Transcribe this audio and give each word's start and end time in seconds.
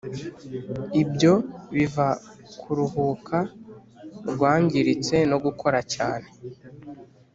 ibyo 1.01 1.33
biva 1.75 2.07
kuruhuka 2.61 3.37
rwangiritse 4.31 5.15
no 5.31 5.37
gukora 5.45 5.79
cyane 5.93 6.27